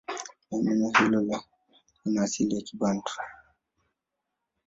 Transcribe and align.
Neno 0.63 0.89
hilo 0.99 1.39
lina 2.05 2.21
asili 2.23 2.55
ya 2.55 2.61
Kibantu. 2.61 3.11